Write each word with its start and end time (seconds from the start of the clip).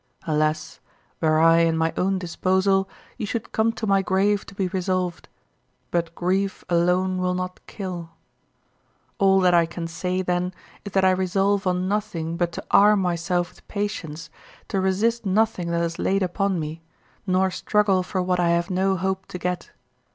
Alas! 0.25 0.79
were 1.21 1.37
I 1.39 1.57
in 1.59 1.77
my 1.77 1.93
own 1.95 2.17
disposal, 2.17 2.89
you 3.19 3.27
should 3.27 3.51
come 3.51 3.71
to 3.73 3.85
my 3.85 4.01
grave 4.01 4.47
to 4.47 4.55
be 4.55 4.67
resolved; 4.69 5.29
but 5.91 6.15
grief 6.15 6.65
alone 6.69 7.19
will 7.19 7.35
not 7.35 7.59
kill. 7.67 8.09
All 9.19 9.39
that 9.41 9.53
I 9.53 9.67
can 9.67 9.85
say, 9.85 10.23
then, 10.23 10.55
is 10.83 10.93
that 10.93 11.05
I 11.05 11.11
resolve 11.11 11.67
on 11.67 11.87
nothing 11.87 12.35
but 12.35 12.51
to 12.53 12.65
arm 12.71 12.99
myself 12.99 13.49
with 13.51 13.67
patience, 13.67 14.31
to 14.69 14.81
resist 14.81 15.23
nothing 15.23 15.69
that 15.69 15.83
is 15.83 15.99
laid 15.99 16.23
upon 16.23 16.59
me, 16.59 16.81
nor 17.27 17.51
struggle 17.51 18.01
for 18.01 18.23
what 18.23 18.39
I 18.39 18.49
have 18.49 18.71
no 18.71 18.97
hope 18.97 19.27
to 19.27 19.37
get. 19.37 19.69